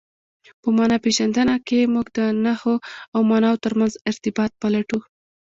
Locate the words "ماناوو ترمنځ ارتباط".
3.31-4.51